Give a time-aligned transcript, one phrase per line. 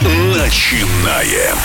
[0.00, 1.56] Начинаем.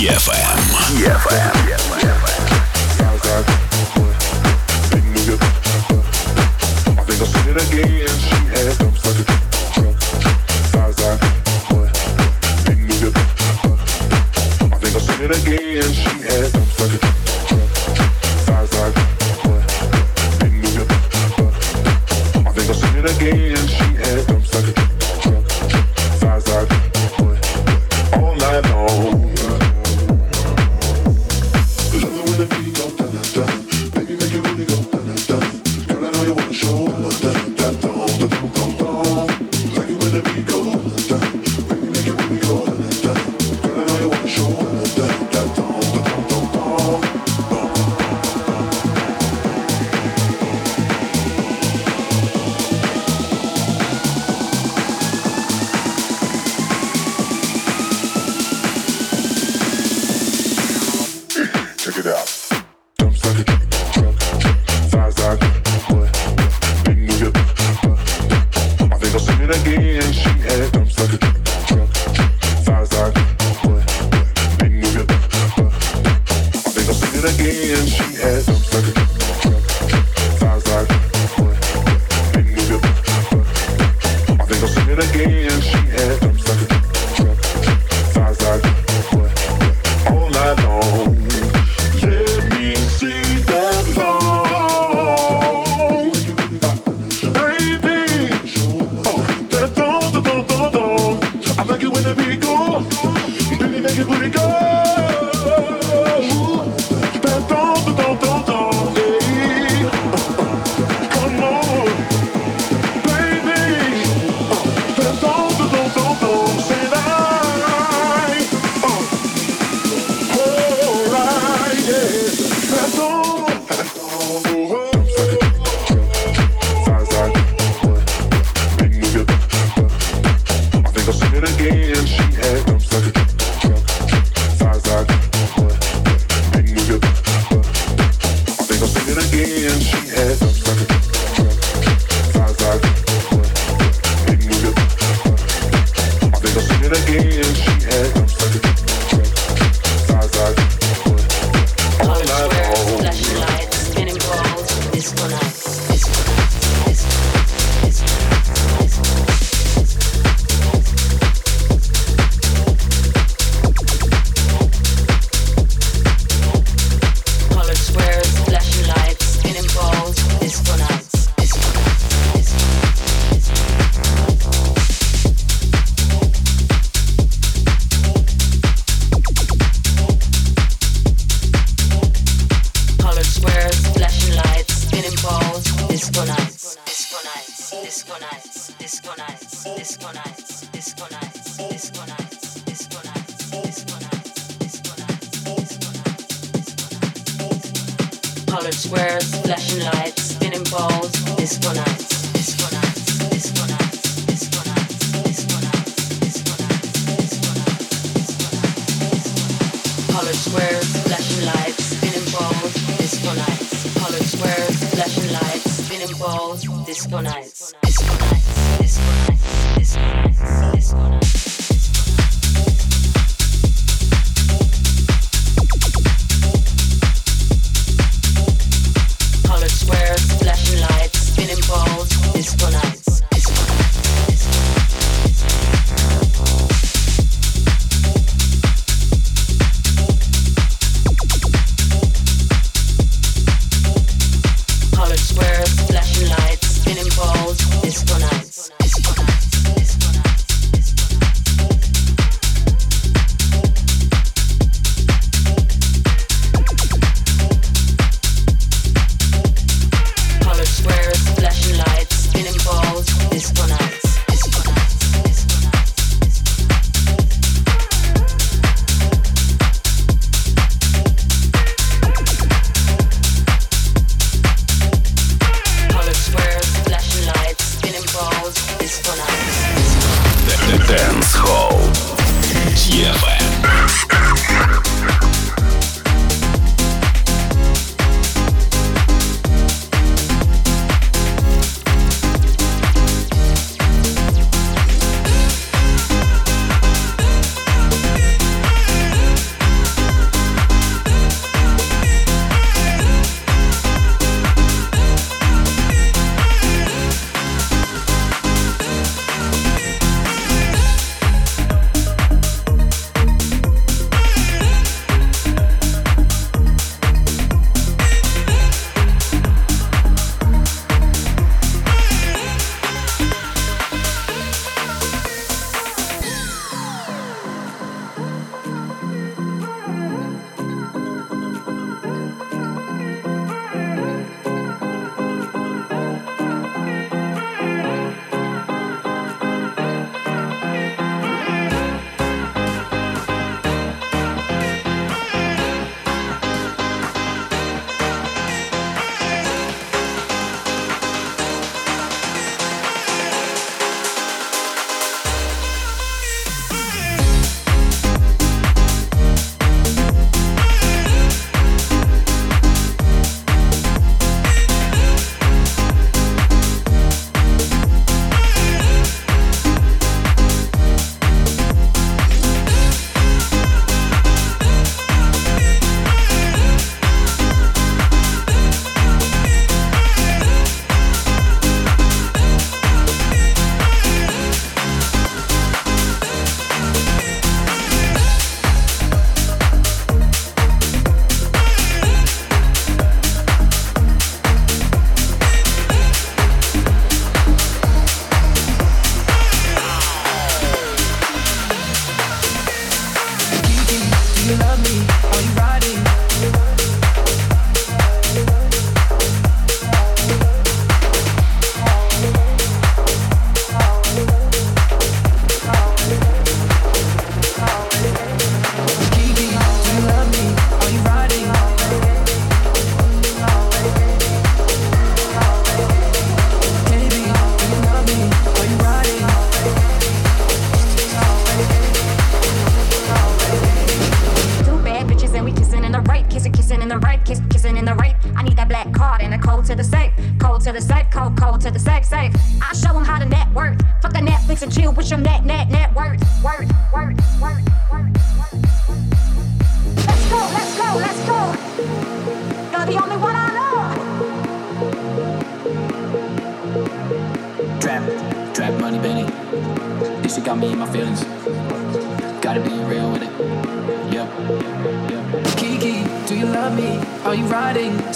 [0.00, 0.56] EFM.
[0.96, 1.89] EFM.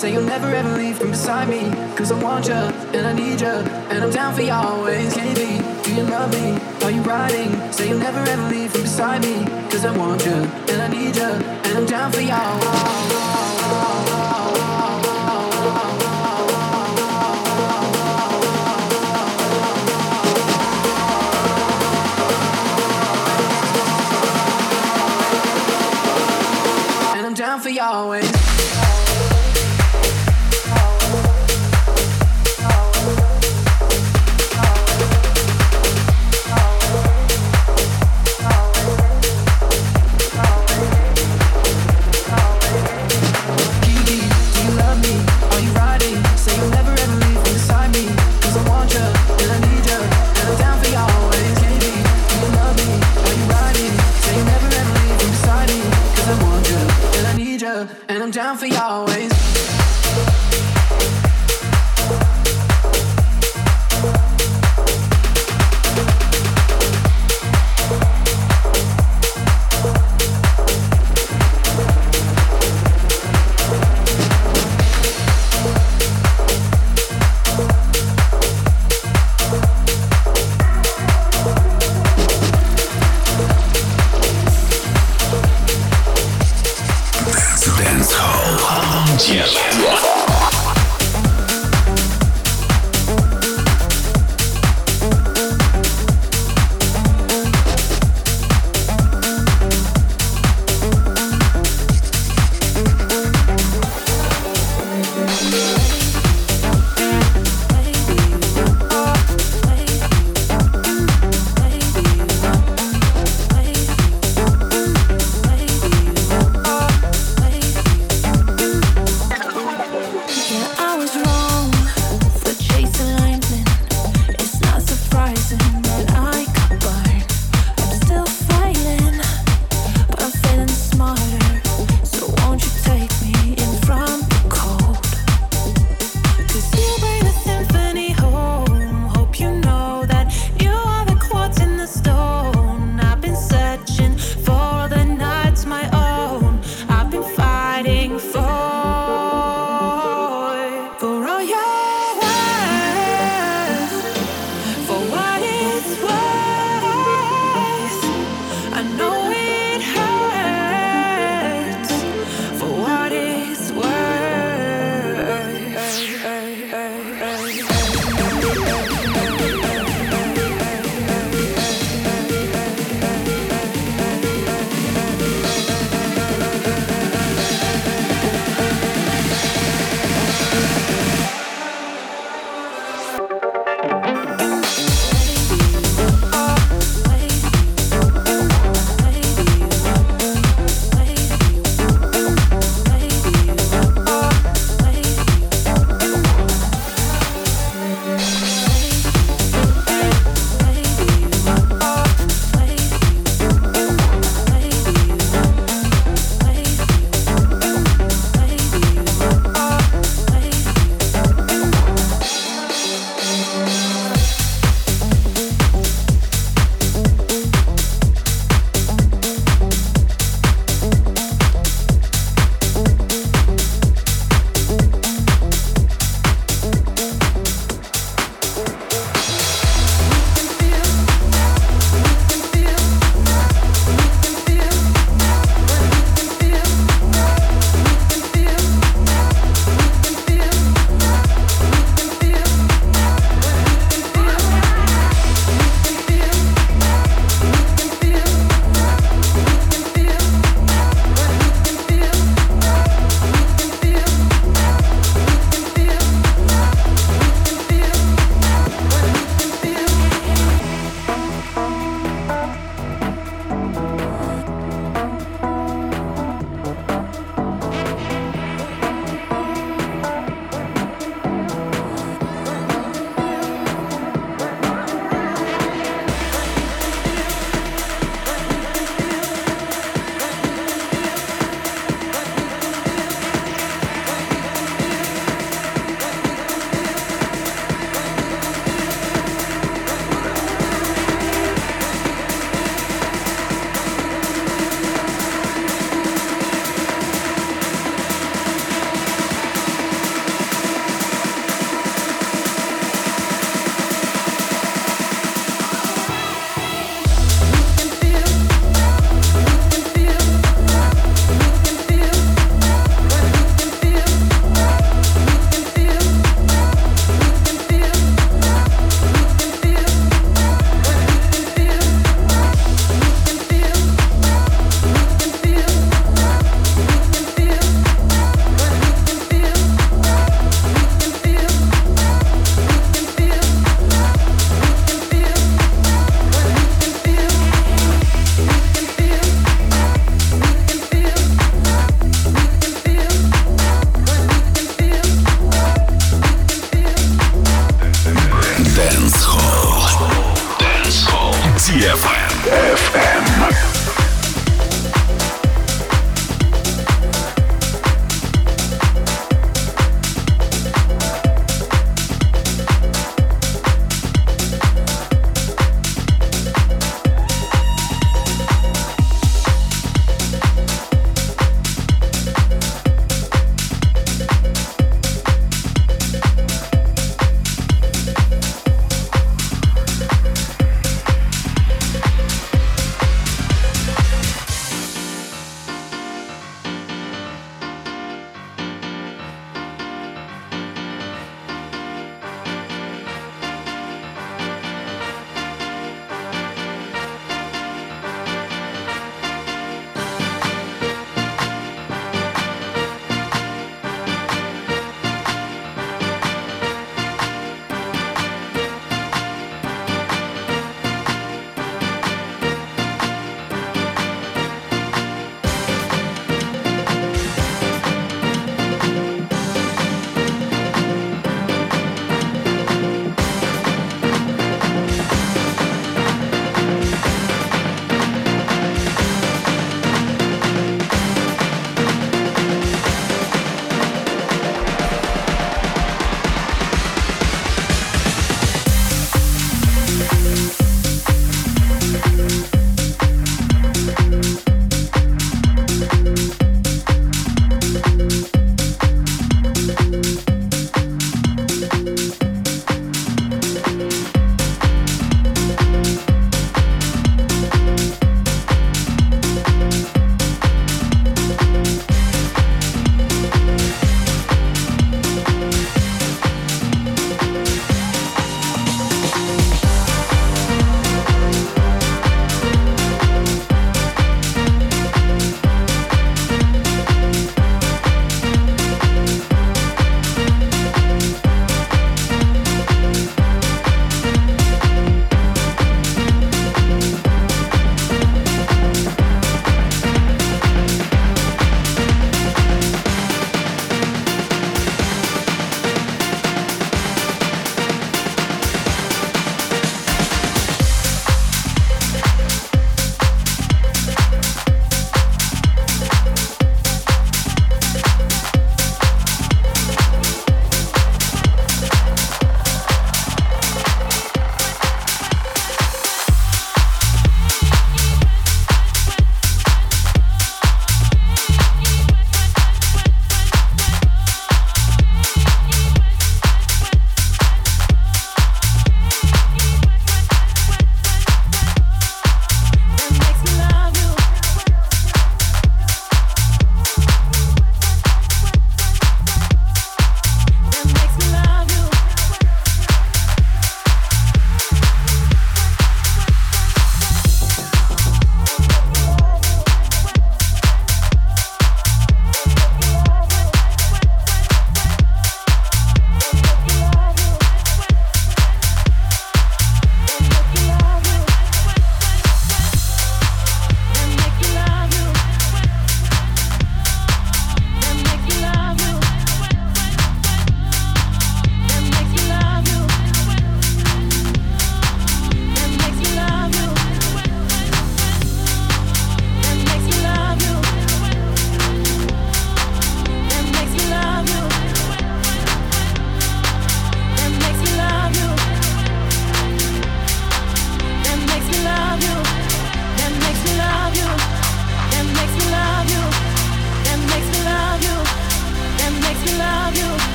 [0.00, 1.60] Say you'll never ever leave from beside me.
[1.94, 3.48] Cause I want you and I need you.
[3.48, 5.12] And I'm down for you always.
[5.12, 6.58] KB, do you love me?
[6.86, 7.70] Are you riding?
[7.70, 9.44] Say you'll never ever leave from beside me.
[9.68, 11.22] Cause I want you and I need you.
[11.22, 13.10] And I'm down for you always.
[27.36, 28.49] down for you always.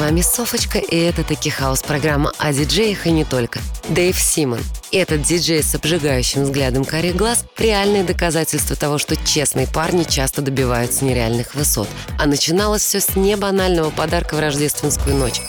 [0.00, 3.60] Вами Софочка, и это таки хаус программа о диджеях и не только.
[3.90, 4.60] Дэйв Симон.
[4.90, 11.04] Этот диджей с обжигающим взглядом карих глаз– реальное доказательство того, что честные парни часто добиваются
[11.04, 11.88] нереальных высот.
[12.18, 15.42] А начиналось все с небанального подарка в рождественскую ночь.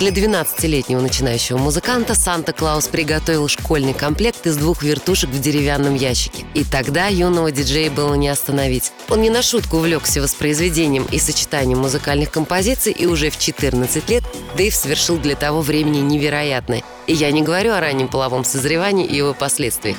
[0.00, 6.46] Для 12-летнего начинающего музыканта Санта-Клаус приготовил школьный комплект из двух вертушек в деревянном ящике.
[6.54, 8.92] И тогда юного диджея было не остановить.
[9.10, 14.24] Он не на шутку увлекся воспроизведением и сочетанием музыкальных композиций, и уже в 14 лет
[14.56, 16.82] Дэйв совершил для того времени невероятное.
[17.06, 19.98] И я не говорю о раннем половом созревании и его последствиях.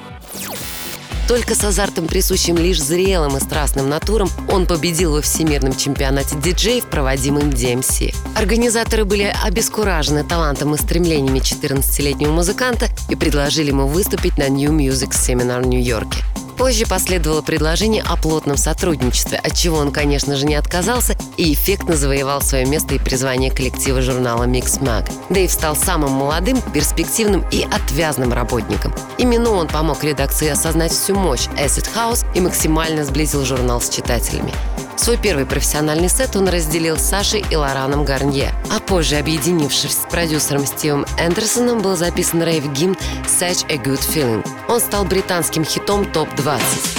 [1.31, 6.83] Только с азартом, присущим лишь зрелым и страстным натурам, он победил во всемирном чемпионате диджеев,
[6.87, 8.13] проводимым DMC.
[8.35, 15.11] Организаторы были обескуражены талантом и стремлениями 14-летнего музыканта и предложили ему выступить на New Music
[15.11, 16.21] Seminar в Нью-Йорке.
[16.61, 21.95] Позже последовало предложение о плотном сотрудничестве, от чего он, конечно же, не отказался и эффектно
[21.97, 25.11] завоевал свое место и призвание коллектива журнала Mix Mag.
[25.31, 28.93] Дэйв стал самым молодым, перспективным и отвязным работником.
[29.17, 34.53] Именно он помог редакции осознать всю мощь Acid House и максимально сблизил журнал с читателями.
[35.01, 40.11] Свой первый профессиональный сет он разделил с Сашей и Лораном Гарнье, а позже, объединившись с
[40.11, 42.95] продюсером Стивом Эндерсоном, был записан рейв-гимн
[43.25, 44.47] «Such a Good Feeling».
[44.67, 46.05] Он стал британским хитом
[46.51, 46.91] ТОП-20.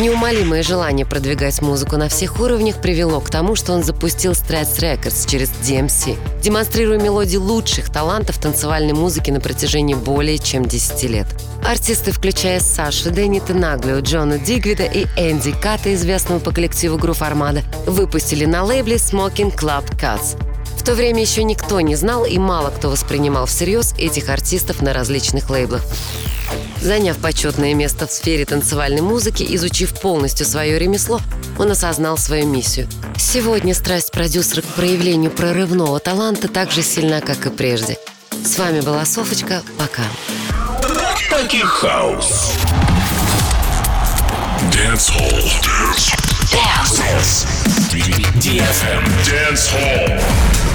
[0.00, 5.28] Неумолимое желание продвигать музыку на всех уровнях привело к тому, что он запустил Strats Records
[5.30, 11.26] через DMC, демонстрируя мелодии лучших талантов танцевальной музыки на протяжении более чем 10 лет.
[11.64, 17.62] Артисты, включая Сашу, Дэнни Тенаглио, Джона Дигвида и Энди Ката, известного по коллективу Грув Армада,
[17.86, 20.36] выпустили на лейбле Smoking Club Cuts.
[20.78, 24.92] В то время еще никто не знал и мало кто воспринимал всерьез этих артистов на
[24.92, 25.82] различных лейблах.
[26.82, 31.22] Заняв почетное место в сфере танцевальной музыки, изучив полностью свое ремесло,
[31.58, 32.86] он осознал свою миссию.
[33.16, 37.96] Сегодня страсть продюсера к проявлению прорывного таланта так же сильна, как и прежде.
[38.44, 39.62] С вами была Софочка.
[39.78, 40.02] Пока.
[41.44, 42.56] Funky House.
[44.72, 45.42] Dance Hall.
[45.60, 46.96] Dance.
[46.96, 47.44] Dance.
[48.40, 49.04] DFM.
[49.28, 50.73] Dance Hall.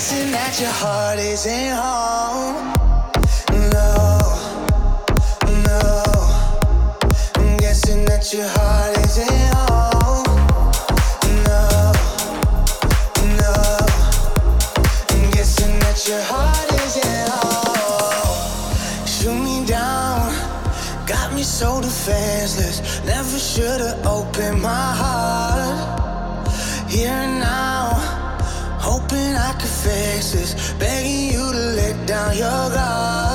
[0.00, 2.72] guessing that your heart isn't home.
[3.70, 3.92] No,
[5.68, 6.02] no,
[7.34, 8.99] I'm guessing that your heart.
[29.82, 33.29] Faces begging you to let down your guard.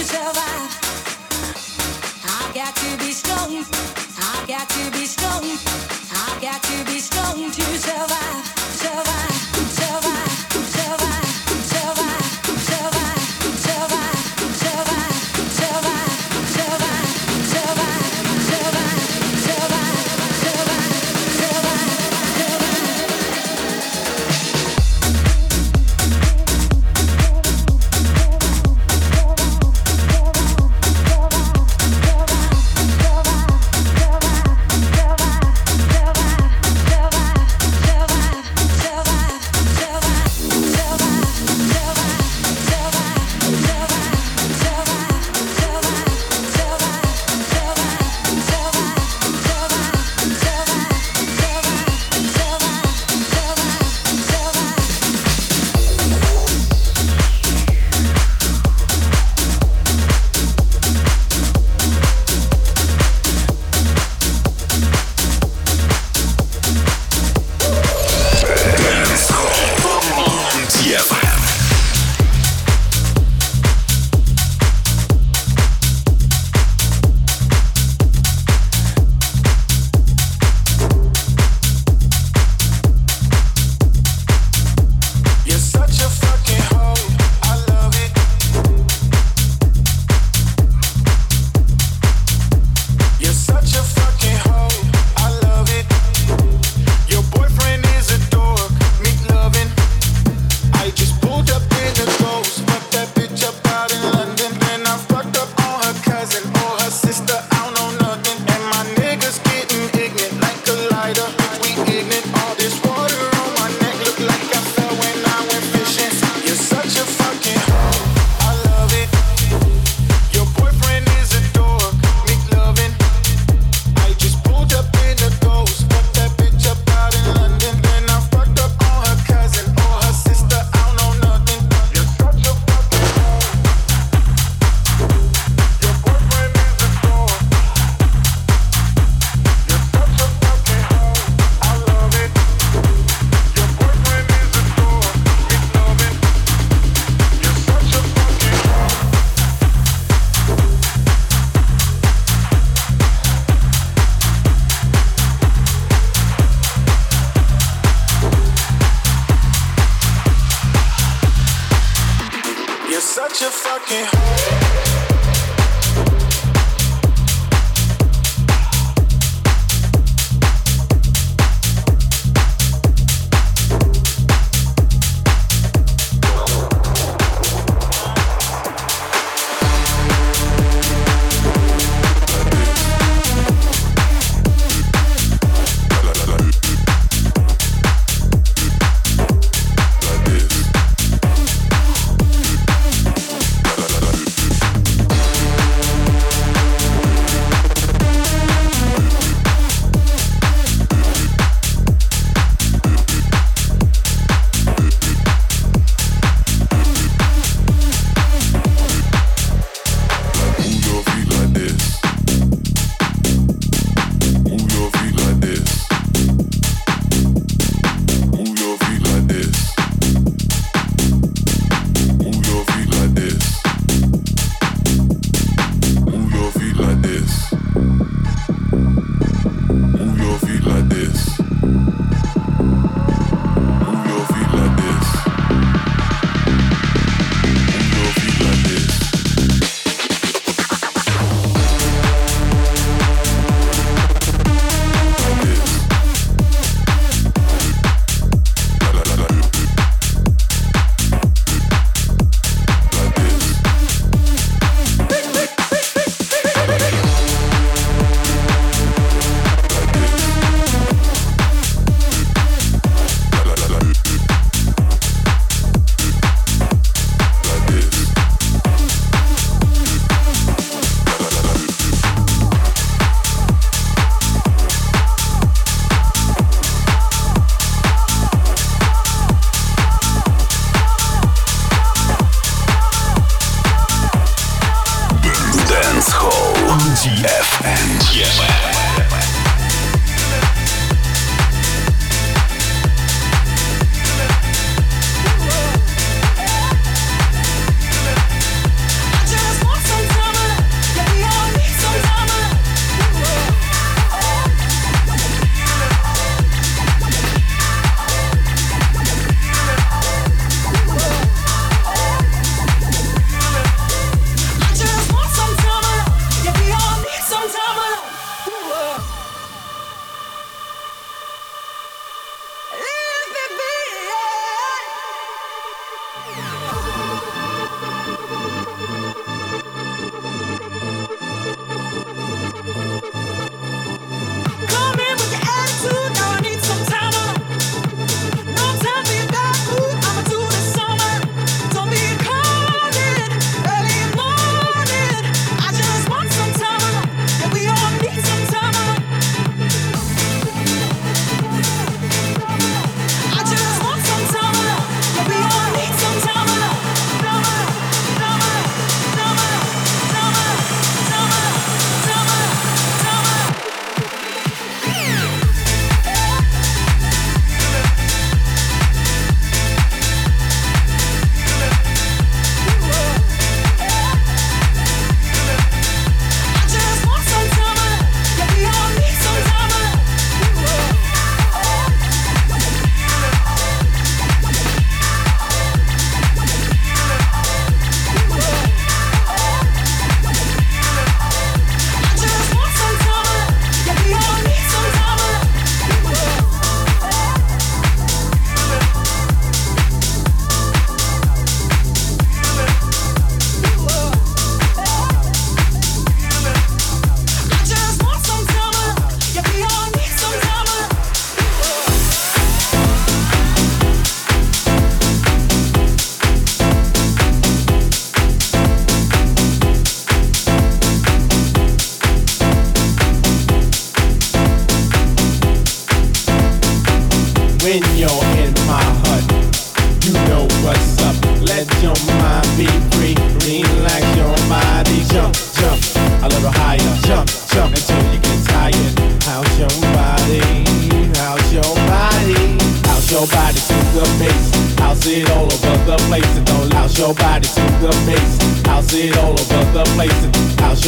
[0.00, 0.72] to survive.
[2.24, 3.64] I got to be strong.
[4.18, 5.04] I got to be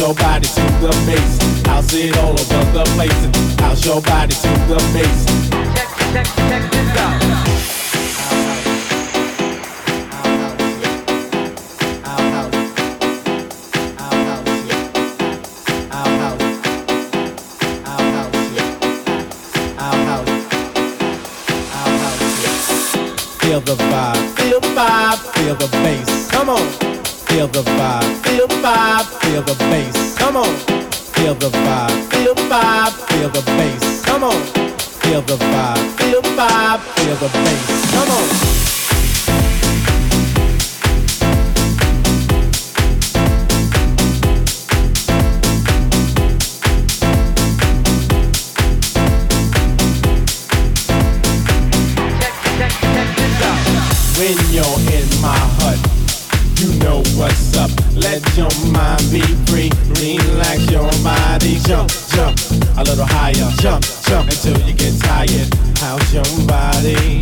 [0.03, 1.65] your body to the bass.
[1.65, 3.23] House it all over the place
[3.61, 5.25] house your body to the bass.
[5.73, 7.23] Check, check, check this out.
[23.39, 26.31] Feel the vibe, feel the vibe, feel the bass.
[26.31, 26.93] Come on.
[27.33, 30.17] Feel the vibe, feel vibe, feel the bass.
[30.17, 30.55] Come on.
[31.15, 34.05] Feel the vibe, feel the vibe, feel the bass.
[34.05, 34.41] Come on.
[35.03, 37.91] Feel the vibe, feel the vibe, feel the bass.
[37.91, 38.62] Come on.
[58.37, 59.69] Your mind be free.
[60.01, 61.59] Relax your body.
[61.65, 62.37] Jump, jump
[62.77, 63.49] a little higher.
[63.61, 65.49] Jump, jump until you get tired.
[65.77, 67.19] How's your body?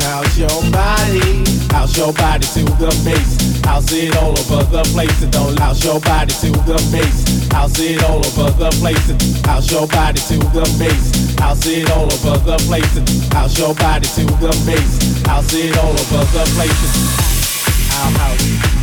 [0.00, 1.44] How's your body?
[1.70, 3.60] How's your body to the bass?
[3.64, 5.22] How's it all over the place?
[5.22, 7.48] And don't louse your body to the bass.
[7.52, 9.08] How's it all over the place?
[9.10, 11.36] And how's your body to the bass?
[11.38, 12.96] How's it all over the place?
[12.96, 15.22] And how's your body to the bass?
[15.26, 16.80] How's it all over the place?
[17.92, 18.73] Our house.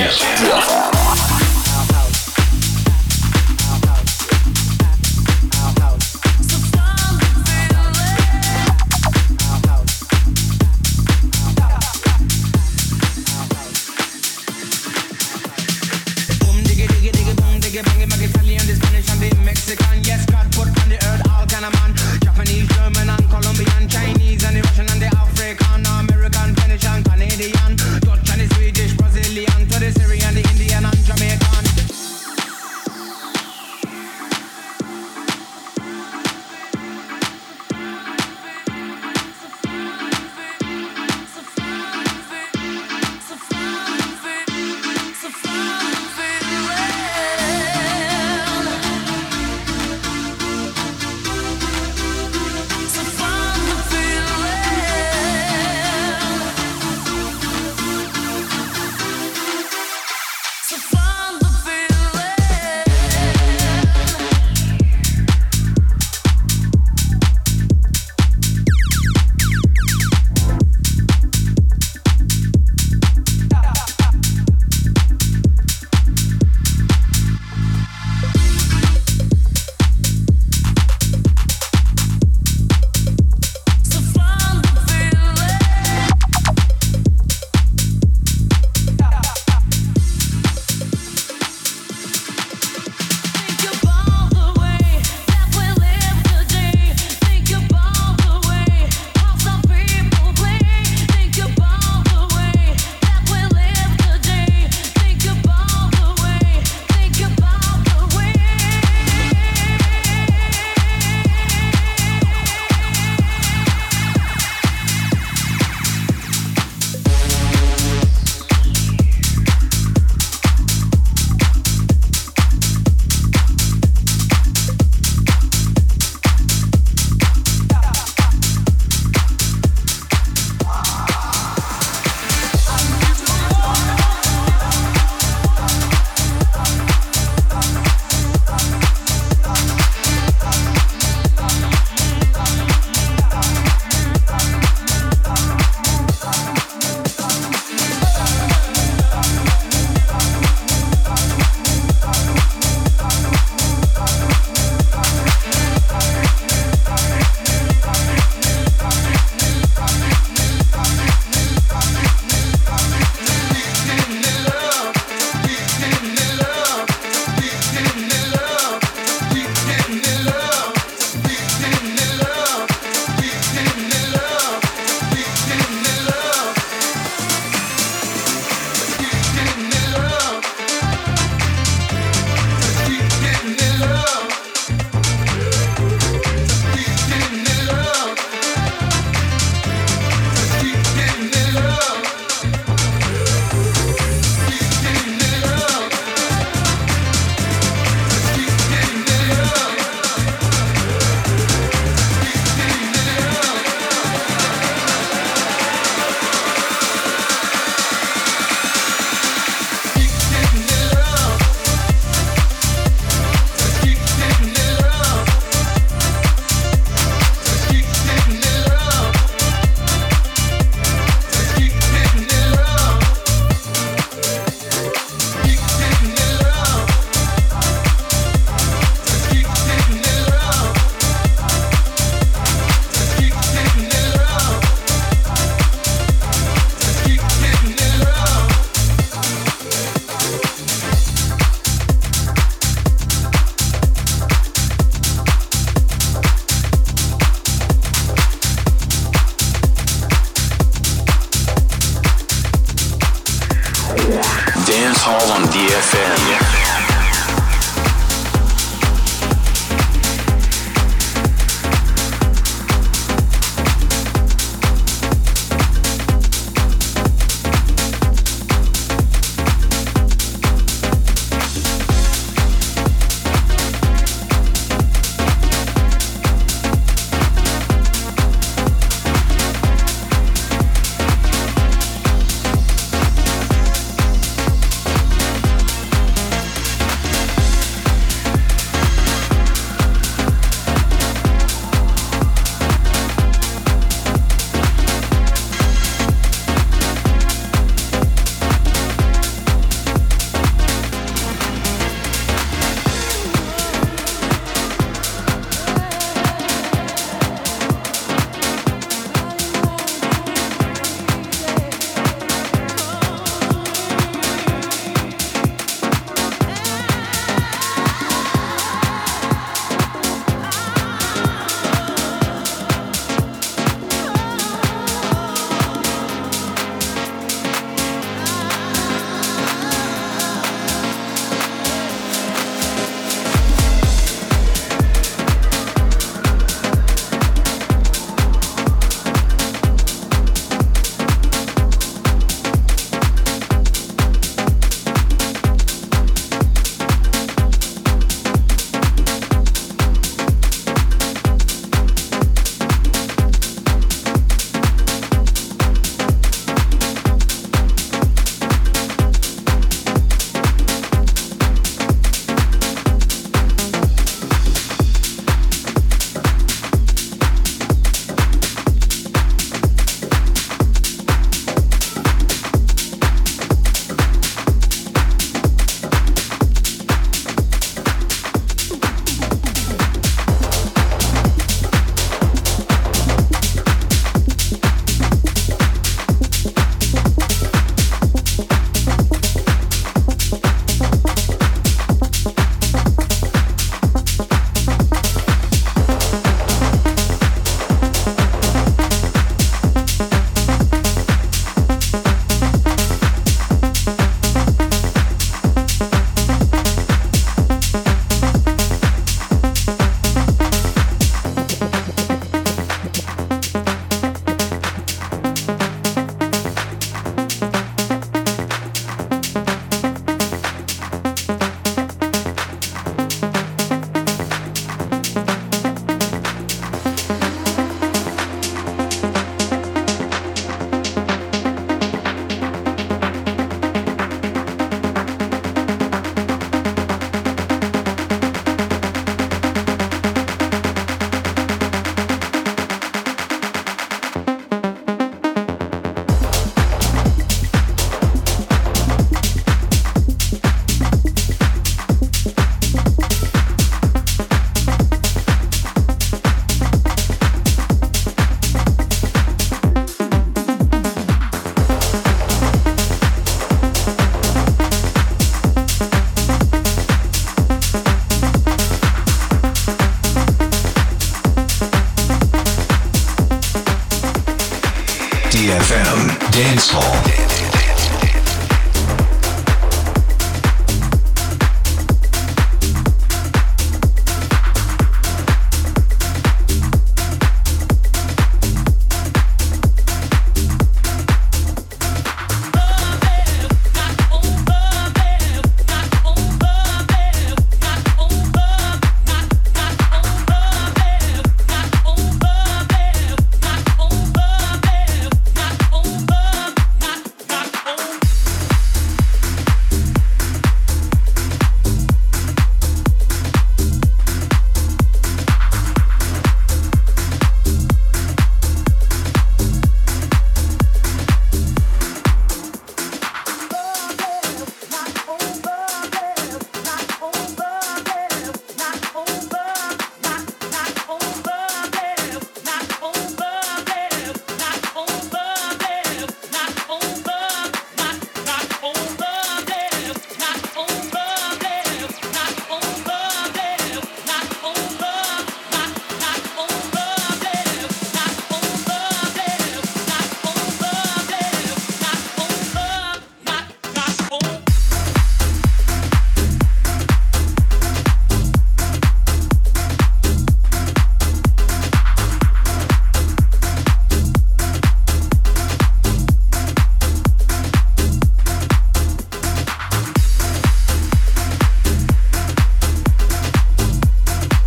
[0.00, 0.89] Yeah.